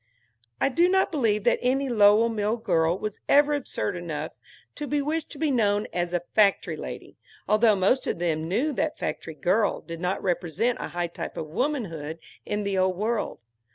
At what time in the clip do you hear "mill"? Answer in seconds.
2.27-2.57